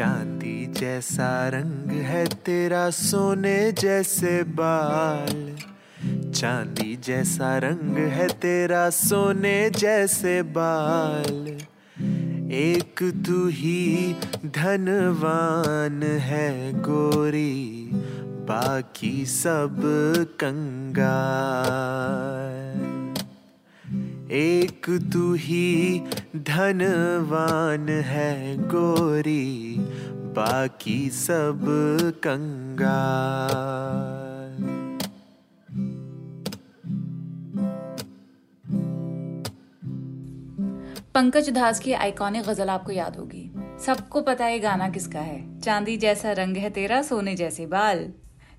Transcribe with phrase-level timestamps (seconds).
[0.00, 5.56] चांदी जैसा रंग है तेरा सोने जैसे बाल।
[6.30, 11.58] चांदी जैसा रंग है तेरा सोने जैसे बाल।
[12.52, 17.90] एक तू ही धनवान है गोरी,
[18.24, 19.82] बाकी सब
[20.40, 22.59] कंगाल।
[24.30, 26.00] एक तू ही
[26.36, 29.76] धनवान है गोरी,
[30.36, 31.60] बाकी सब
[32.26, 33.80] कंगाल।
[41.14, 43.50] पंकज उधास की आइकॉनिक गज़ल आपको याद होगी।
[43.86, 48.12] सबको पता है गाना किसका है। चांदी जैसा रंग है तेरा, सोने जैसे बाल।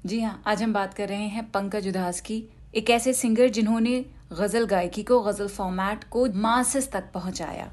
[0.05, 2.43] जी हाँ आज हम बात कर रहे हैं पंकज उधास की,
[2.75, 7.71] एक ऐसे सिंगर जिन्होंने गज़ल गायकी को, गज़ल फॉर्मेट को मासिस तक पहुँचाया।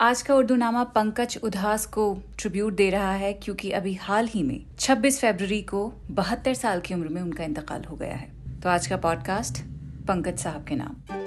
[0.00, 4.42] आज का उर्दू नामा पंकज उदास को ट्रिब्यूट दे रहा है, क्योंकि अभी हाल ही
[4.42, 8.68] में 26 फरवरी को बहत्तर साल की उम्र में उनका इंतकाल हो गया है। तो
[8.68, 9.58] आज का पॉडकास्ट
[10.08, 11.23] पंकज साहब के नाम।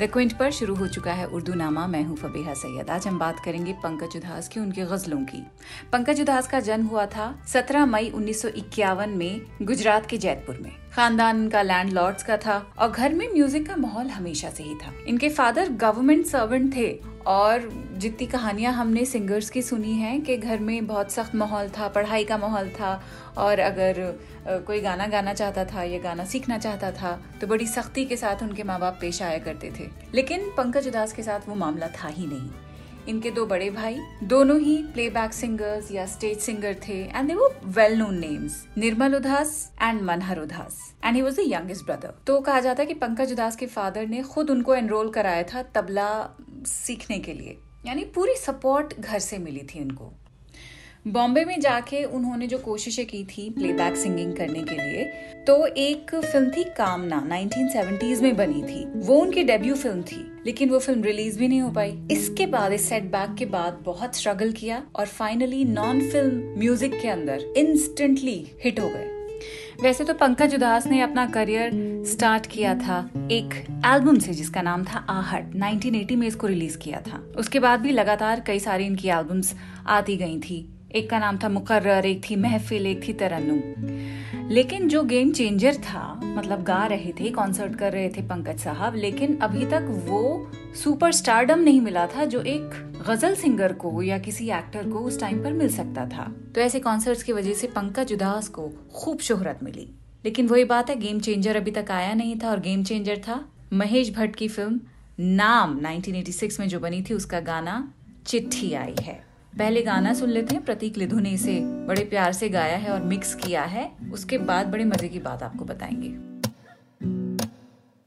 [0.00, 3.18] द क्विंट पर शुरू हो चुका है उर्दू नामा मैं हूँ फबीहा सैयद। आज हम
[3.18, 5.42] बात करेंगे पंकज उदास की, उनके गजलों की।
[5.92, 10.58] पंकज उदास का जन्म हुआ था 17 मई उन्नीस सौ इक्यावन में गुजरात के जैतपुर
[10.62, 14.62] में। खानदान का लैंड लॉर्ड्स का था और घर में म्यूज़िक का माहौल हमेशा से
[14.62, 16.88] ही था। इनके फादर गवर्नमेंट सर्वेंट थे
[17.26, 17.68] और
[17.98, 22.24] जितनी कहानियाँ हमने सिंगर्स की सुनी हैं कि घर में बहुत सख्त माहौल था, पढ़ाई
[22.24, 23.00] का माहौल था
[23.38, 28.04] और अगर कोई गाना गाना चाहता था या गाना सीखना चाहता था तो बड़ी सख्ती
[28.04, 31.54] के साथ उनके माँ बाप पेश आया करते थे। लेकिन पंकज उदास के साथ वो
[31.56, 32.50] मामला था ही नहीं।
[33.08, 37.48] इनके दो बड़े भाई, दोनों ही प्लेबैक सिंगर्स या स्टेज सिंगर थे एंड दे वो
[37.66, 42.40] well known names Nirmal Udhas and Manhar Udhas and he was the youngest brother तो
[42.40, 46.08] कहा जाता है कि पंकज उदास के फादर ने खुद उनको एनरोल कराया था तबला
[46.66, 50.12] सीखने के लिए, यानी पूरी सपोर्ट घर से मिली थी उनको।
[51.08, 55.04] बॉम्बे में जाके उन्होंने जो कोशिशें की थी प्लेबैक सिंगिंग करने के लिए
[55.46, 60.70] तो एक फ़िल्म थी कामना 1970s में बनी थी। वो उनकी डेब्यू फ़िल्म थी, लेकिन
[60.70, 64.52] वो फ़िल्म रिलीज़ भी नहीं हो पाई। इसके बाद, इस सेटबैक के बाद बहुत स्ट्रगल
[64.52, 69.06] किया और फाइनली नॉन फ़िल्म म्यूज़िक के अंदर इंस्टेंटली हिट हो गए।
[69.82, 71.70] वैसे तो पंकज उदास ने अपना करियर
[72.06, 72.98] स्टार्ट किया था
[73.32, 73.54] एक
[73.86, 77.92] एल्बम से, जिसका नाम था आहट। 1980 में इसको रिलीज़ किया था। उसके बाद भी
[77.92, 79.54] लगातार कई सारी इनकी एल्बम्स
[79.86, 84.88] आती गई थी। एक का नाम था मुकर्र एक थी महफिल, एक थी तरन्नुम। लेकिन
[84.88, 89.36] जो गेम चेंजर था मतलब गा रहे थे कॉन्सर्ट कर रहे थे पंकज साहब, लेकिन
[89.36, 92.70] अभी तक वो सुपर स्टारडम नहीं मिला था जो एक
[93.08, 96.80] गज़ल सिंगर को या किसी एक्टर को उस टाइम पर मिल सकता था। तो ऐसे
[96.80, 99.88] कॉन्सर्ट्स की वजह से पंकज उदास को खूब शोहरत मिली।
[100.24, 103.44] लेकिन वही बात है गेम चेंजर अभी तक आया नहीं था, और गेम चेंजर था
[103.72, 104.80] महेश भट्ट की फ़िल्म
[105.20, 107.92] नाम 1986 में जो बनी थी, उसका गाना,
[108.26, 109.27] चिट्ठी आई है।
[109.58, 113.02] पहले गाना सुन लेते हैं, प्रतीक लिधु ने इसे बड़े प्यार से गाया है और
[113.02, 116.28] मिक्स किया है। उसके बाद बड़े मज़े की बात आपको बताएँगे।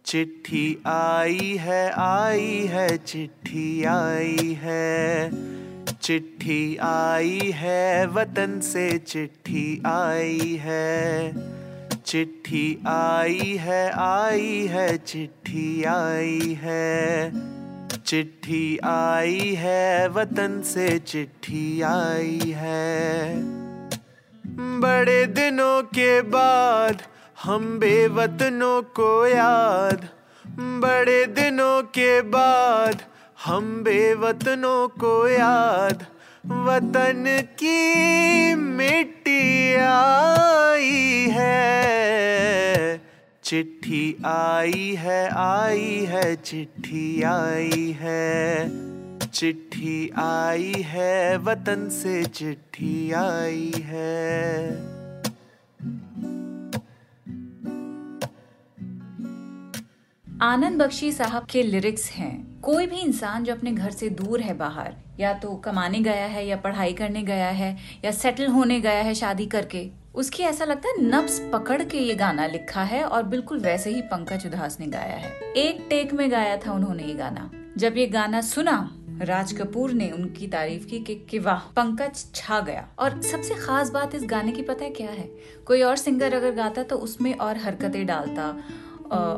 [0.06, 5.32] चिट्ठी आई है आई है, चिट्ठी आई है।
[5.94, 11.34] चिट्ठी आई है, वतन से चिट्ठी आई है।
[12.06, 17.32] चिट्ठी आई है आई है, चिट्ठी आई है।
[18.12, 23.36] चिट्ठी आई है, वतन से चिट्ठी आई है।
[24.80, 27.02] बड़े दिनों के बाद
[27.44, 30.08] हम बेवतनों को याद।
[30.48, 33.02] बड़े दिनों के बाद
[33.46, 36.06] हम बेवतनों को याद।
[36.46, 41.91] वतन की मिट्टी आई है।
[43.82, 48.70] चिट्ठी आई है आई है, चिट्ठी आई है।
[49.28, 54.70] चिट्ठी आई है, वतन से चिट्ठी आई है।
[60.42, 64.54] आनंद बख्शी साहब के लिरिक्स हैं। कोई भी इंसान जो अपने घर से दूर है
[64.54, 69.02] बाहर, या तो कमाने गया है, या पढ़ाई करने गया है, या सेटल होने गया
[69.02, 73.24] है शादी करके उसकी ऐसा लगता है नब्स पकड़ के ये गाना लिखा है और
[73.24, 77.14] बिल्कुल वैसे ही पंकज उदास ने गाया है। एक टेक में गाया था उन्होंने ये
[77.14, 82.26] गाना। जब ये गाना सुना राज कपूर ने उनकी तारीफ़ की कि, कि वाह पंकज
[82.36, 85.30] छा गया। और सबसे खास बात इस गाने की पता है क्या है?
[85.66, 88.48] कोई और सिंगर अगर गाता तो उसमें और हरकतें डालता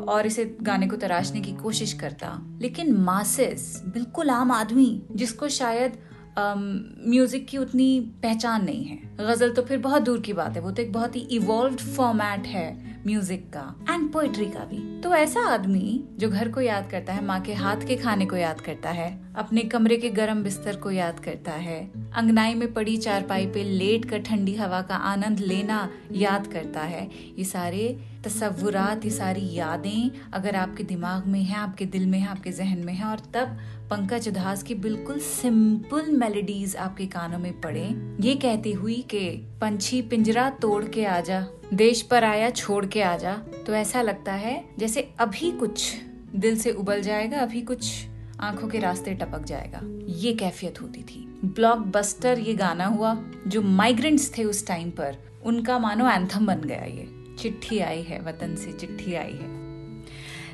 [0.08, 5.98] और इसे गाने को तराशने की कोशिश करता। लेकिन मासिस बिल्कुल आम आदमी जिसको शायद
[6.38, 10.70] म्यूज़िक की उतनी पहचान नहीं है। गज़ल तो फिर बहुत दूर की बात है, वो
[10.70, 15.40] तो एक बहुत ही इवॉल्व फॉर्मेट है म्यूज़िक का एंड पोएट्री का भी। तो ऐसा
[15.44, 18.90] आदमी जो घर को याद करता है, माँ के हाथ के खाने को याद करता
[18.90, 21.78] है, अपने कमरे के गर्म बिस्तर को याद करता है,
[22.14, 27.08] अंगनाई में पड़ी चारपाई पे लेट कर ठंडी हवा का आनंद लेना याद करता है,
[27.38, 32.26] ये सारे तस्वुरात, ये सारी यादें अगर आपके दिमाग में है, आपके दिल में है,
[32.28, 33.56] आपके जहन में है और तब
[33.90, 37.84] पंकज उदास की बिल्कुल सिंपल मेलोडीज आपके कानों में पड़े,
[38.20, 39.28] ये कहती हुई कि
[39.60, 43.34] पंछी पिंजरा तोड़ के आजा देश पर आया छोड़ के आजा
[43.66, 45.94] तो ऐसा लगता है जैसे अभी कुछ
[46.36, 48.06] दिल से उबल जाएगा, अभी कुछ
[48.40, 49.80] आँखों के रास्ते टपक जाएगा।
[50.12, 53.16] ये कैफियत होती थी। ब्लॉकबस्टर ये गाना हुआ,
[53.46, 57.08] जो माइग्रेंट्स थे उस टाइम पर। उनका मानो एंथम बन गया ये।
[57.38, 59.52] चिट्ठी आई है, वतन से चिट्ठी आई है।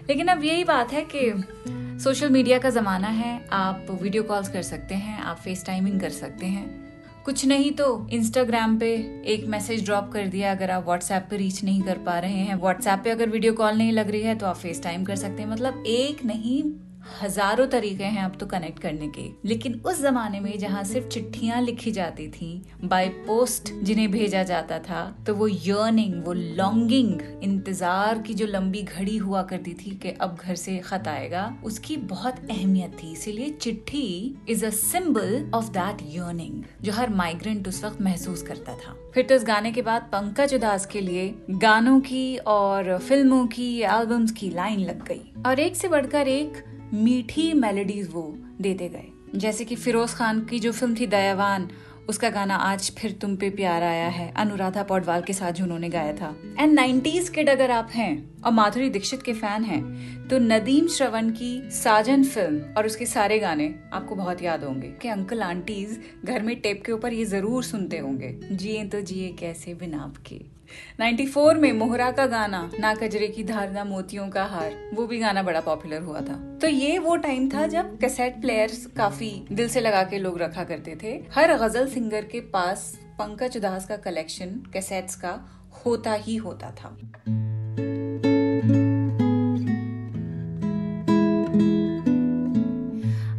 [0.08, 1.32] लेकिन अब यही बात है कि
[2.05, 6.11] सोशल मीडिया का ज़माना है, आप वीडियो कॉल्स कर सकते हैं, आप फेस टाइमिंग कर
[6.11, 6.80] सकते हैं।
[7.31, 8.87] कुछ नहीं तो इंस्टाग्राम पे
[9.27, 12.55] एक मैसेज ड्रॉप कर दिया अगर आप व्हाट्सएप पे रीच नहीं कर पा रहे हैं।
[12.55, 15.43] व्हाट्सएप पे अगर वीडियो कॉल नहीं लग रही है तो आप फेस टाइम कर सकते
[15.43, 16.62] हैं। मतलब एक नहीं
[17.20, 21.61] हज़ारों तरीके हैं अब तो कनेक्ट करने के। लेकिन उस जमाने में जहाँ सिर्फ़ चिट्ठियाँ
[21.62, 22.50] लिखी जाती थी
[22.85, 28.82] बाय पोस्ट जिन्हें भेजा जाता था तो वो यर्निंग वो लॉन्गिंग इंतज़ार की जो लंबी
[28.82, 33.50] घड़ी हुआ करती थी कि अब घर से खत आएगा, उसकी बहुत अहमियत थी। इसीलिए
[33.53, 38.96] चिट्ठी is a symbol of that yearning जो हर माइग्रेंट उस वक्त महसूस करता था।
[39.14, 43.70] फिर तो इस गाने के बाद पंकज उदास के लिए गानों की और फ़िल्मों की
[43.82, 46.62] एल्बम्स की लाइन लग गई। और एक से बढ़कर एक
[46.95, 48.23] मीठी मेलोडीज वो
[48.61, 51.69] देते गए। जैसे कि फिरोज खान की जो फ़िल्म थी दयावान,
[52.09, 55.89] उसका गाना आज फिर तुम पे प्यार आया है, अनुराधा पौडवाल के साथ जो उन्होंने
[55.89, 60.39] गाया था। एंड नाइन्टीज किड अगर आप हैं और माधुरी दीक्षित के फ़ैन हैं तो
[60.39, 65.43] नदीम श्रवण की साजन फ़िल्म और उसके सारे गाने आपको बहुत याद होंगे कि अंकल
[65.43, 70.03] आंटीज घर में टेप के ऊपर ये ज़रूर सुनते होंगे। जिए तो जिए कैसे बिना
[70.03, 70.50] आपके।
[71.00, 75.43] 94 में मोहरा का गाना ना कजरे की धारना मोतियों का हार, वो भी गाना
[75.43, 79.81] बड़ा पॉपुलर हुआ था। तो ये वो टाइम था जब कैसेट प्लेयर्स काफ़ी दिल से
[79.81, 84.46] लगा के लोग रखा करते थे। हर गज़ल सिंगर के पास पंकज उदास का कलेक्शन
[84.72, 85.38] कैसेट्स का
[85.87, 86.96] होता ही होता था।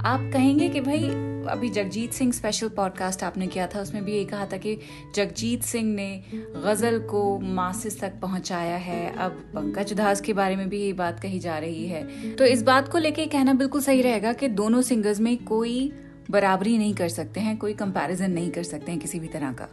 [0.06, 4.26] आप कहेंगे कि भाई अभी जगजीत सिंह स्पेशल पॉडकास्ट आपने किया था, उसमें भी ये
[4.26, 4.78] कहा था कि
[5.16, 10.70] जगजीत सिंह ने गज़ल को मासिस तक पहुँचाया है। अब पंकज उदास के बारे में
[10.70, 14.02] भी ये बात कही जा रही है। तो इस बात को लेके कहना बिल्कुल सही
[14.02, 15.94] रहेगा कि दोनों सिंगर्स में कोई
[16.32, 19.70] बराबरी नहीं कर सकते हैं, कोई कंपैरिजन नहीं कर सकते हैं किसी भी तरह का।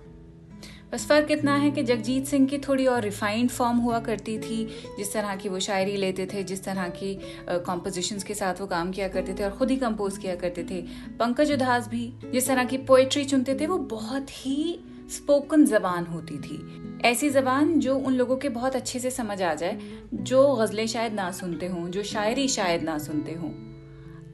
[0.92, 4.64] बस फ़र्क इतना है कि जगजीत सिंह की थोड़ी और रिफाइंड फॉर्म हुआ करती थी,
[4.98, 7.14] जिस तरह की वो शायरी लेते थे, जिस तरह की
[7.48, 10.80] कॉम्पोजिशंस के साथ वो काम किया करते थे और खुद ही कंपोज किया करते थे।
[11.18, 16.38] पंकज उदास भी जिस तरह की पोइट्री चुनते थे, वो बहुत ही स्पोकन जबान होती
[16.38, 19.78] थी। ऐसी जबान जो उन लोगों के बहुत अच्छे से समझ आ जाए,
[20.14, 23.50] जो गज़लें शायद ना सुनते हों, जो शायरी शायद ना सुनते हों।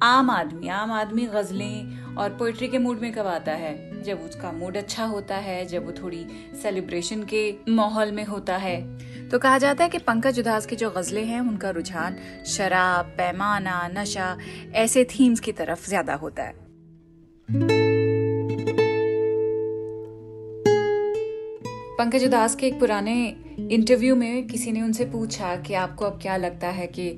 [0.03, 3.94] आम आदमी आम आदमी गज़लें और पोइट्री के मूड में कब आता है?
[4.05, 6.27] जब उसका मूड अच्छा होता है, जब वो थोड़ी
[6.63, 8.81] सेलिब्रेशन के माहौल में होता है।
[9.29, 12.17] तो कहा जाता है कि पंकज उदास की जो गज़लें हैं, उनका रुझान
[12.47, 14.37] शराब, पैमाना, नशा,
[14.75, 16.63] ऐसे थीम्स की तरफ़ ज़्यादा होता है।
[21.99, 23.15] पंकज उदास के एक पुराने
[23.71, 27.11] इंटरव्यू में किसी ने उनसे पूछा कि आपको अब क्या लगता है कि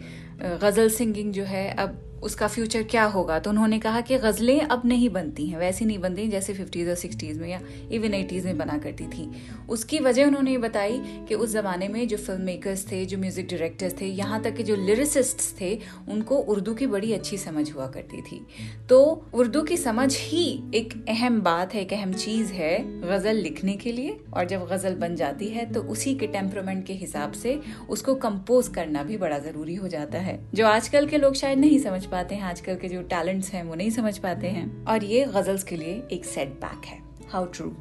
[0.63, 3.39] गज़ल सिंगिंग जो है, अब उसका फ्यूचर क्या होगा?
[3.39, 6.95] तो उन्होंने कहा कि गज़लें अब नहीं बनती हैं, वैसी नहीं बनती जैसे फिफ्टीज़ और
[6.97, 7.61] सिक्सटीज़ में या
[7.93, 9.29] इवन एटीज़ में बना करती थी।
[9.71, 13.49] उसकी वजह उन्होंने ये बताई कि उस ज़माने में जो फ़िल्म मेकर्स थे, जो म्यूज़िक
[13.49, 17.87] डायरेक्टर्स थे, यहाँ तक कि जो लिरिसिस्ट थे, उनको उर्दू की बड़ी अच्छी समझ हुआ
[17.89, 18.41] करती थी।
[18.89, 19.01] तो
[19.35, 20.45] उर्दू की समझ ही
[20.75, 24.95] एक अहम बात है, एक अहम चीज़ है गज़ल लिखने के लिए, और जब गज़ल
[24.97, 27.59] बन जाती है तो उसी के टेम्परमेंट के हिसाब से
[27.91, 31.79] उसको कंपोज करना भी बड़ा ज़रूरी हो जाता है, जो आजकल के लोग शायद नहीं
[31.81, 35.25] समझ पाते हैं, आजकल के जो टैलेंट्स हैं, वो नहीं समझ पाते हैं। और ये
[35.25, 37.77] गजल्स के लिए एक सेटबैक है। हाउ ट्रू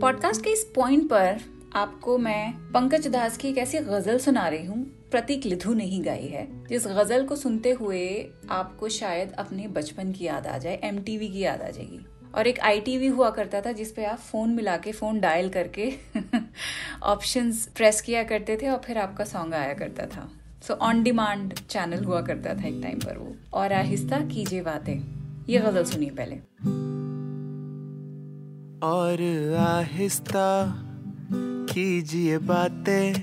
[0.00, 1.40] पॉडकास्ट के इस पॉइंट पर
[1.74, 5.98] आपको मैं पंकज दास की एक ऐसी गज़ल सुना रही हूँ। प्रतीक लिधु ने ही
[5.98, 10.80] गाई है। जिस गज़ल को सुनते हुए आपको शायद अपने बचपन की याद आ जाए
[10.84, 14.76] एम की याद आ जाएगी। और एक आईटीवी हुआ करता था जिसपे आप फ़ोन मिला
[14.76, 15.92] के, फ़ोन डायल करके
[17.02, 20.30] ऑप्शंस प्रेस किया करते थे और फिर आपका सॉन्ग आया करता था।
[20.62, 24.98] सो ऑन डिमांड चैनल हुआ करता था एक टाइम पर वो। और आहिस्ता कीजिए बातें।
[25.48, 26.34] ये गज़ल सुनिए पहले।
[28.86, 29.22] और
[29.56, 30.74] आहिस्ता
[31.72, 33.14] कीजिए बातें।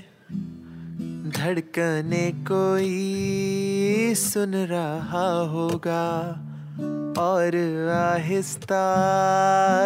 [1.30, 2.94] धड़कने कोई
[4.14, 6.36] सुन रहा होगा।
[7.18, 7.56] और
[7.90, 8.84] आहिस्ता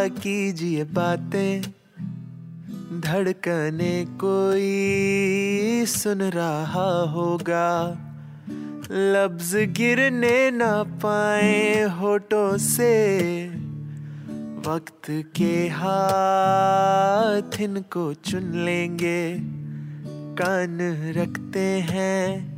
[0.08, 1.62] कीजिए बातें।
[3.00, 7.98] धड़कने कोई सुन रहा होगा।
[8.90, 13.48] लफ्ज गिरने ना पाए होठों से।
[14.66, 19.38] वक्त के हाथ इनको चुन लेंगे।
[20.42, 20.78] कान
[21.16, 22.56] रखते हैं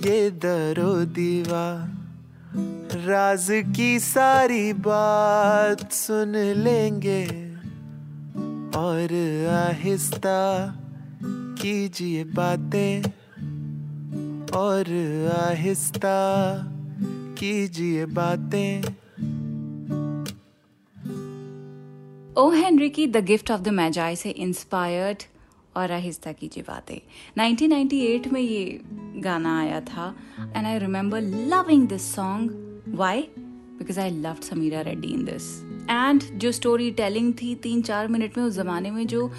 [0.00, 1.97] ये दरो दीवा।
[2.94, 7.26] राज की सारी बात सुन लेंगे।
[8.78, 9.08] और
[9.68, 10.68] आहिस्ता
[11.32, 13.02] कीजिए बातें।
[14.56, 14.84] और
[15.50, 16.18] आहिस्ता
[17.38, 18.82] कीजिए बातें।
[22.36, 25.18] ओ हेनरी की the gift of the Magi से इंस्पायर्ड
[25.76, 26.98] और आहिस्ता कीजिए बातें।
[27.38, 28.80] 1998 में ये
[29.16, 33.20] गाना आया था and I remember loving this song why
[33.78, 35.44] because I love Sameera Reddy in this
[35.90, 39.30] and जो स्टोरी टेलिंग थी तीन चार मिनट में उस जमाने में जो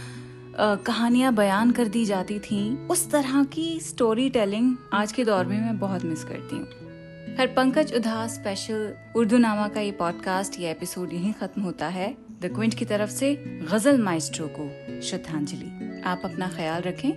[0.59, 5.59] कहानियाँ बयान कर दी जाती थी, उस तरह की स्टोरी टेलिंग आज के दौर में
[5.61, 10.71] मैं बहुत मिस करती हूँ। हर पंकज उदास स्पेशल उर्दू नामा का ये पॉडकास्ट ये
[10.71, 13.33] एपिसोड यहीं खत्म होता है। द क्विंट की तरफ़ से
[13.71, 14.69] गज़ल माइस्ट्रो को
[15.01, 17.09] श्रद्धांजलि। आप अपना ख्याल रखें,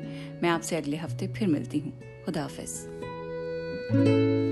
[0.43, 1.93] मैं आपसे अगले हफ़्ते फिर मिलती हूँ।
[2.25, 2.81] खुदाफिज
[3.93, 4.52] उर्दू